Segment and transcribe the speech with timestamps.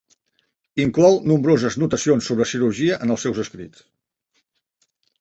[0.85, 3.89] Inclou nombroses notacions sobre cirurgia en els seus escrits.